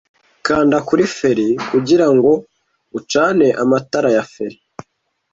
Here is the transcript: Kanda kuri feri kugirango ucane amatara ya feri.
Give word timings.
Kanda 0.45 0.77
kuri 0.87 1.03
feri 1.15 1.47
kugirango 1.71 2.31
ucane 2.97 3.47
amatara 3.63 4.09
ya 4.15 4.23
feri. 4.33 4.57